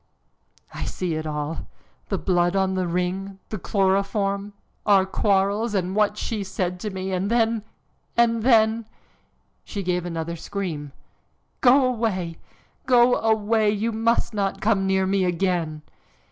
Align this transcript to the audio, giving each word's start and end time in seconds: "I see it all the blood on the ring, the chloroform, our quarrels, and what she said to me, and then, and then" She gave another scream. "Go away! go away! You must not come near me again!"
"I 0.73 0.85
see 0.85 1.13
it 1.13 1.27
all 1.27 1.67
the 2.09 2.17
blood 2.17 2.55
on 2.55 2.73
the 2.73 2.87
ring, 2.87 3.37
the 3.49 3.59
chloroform, 3.59 4.53
our 4.83 5.05
quarrels, 5.05 5.75
and 5.75 5.95
what 5.95 6.17
she 6.17 6.43
said 6.43 6.79
to 6.79 6.89
me, 6.89 7.11
and 7.13 7.29
then, 7.29 7.63
and 8.17 8.41
then" 8.41 8.87
She 9.63 9.83
gave 9.83 10.03
another 10.03 10.35
scream. 10.35 10.91
"Go 11.61 11.85
away! 11.85 12.39
go 12.87 13.15
away! 13.17 13.69
You 13.69 13.91
must 13.91 14.33
not 14.33 14.59
come 14.59 14.87
near 14.87 15.05
me 15.05 15.23
again!" 15.23 15.83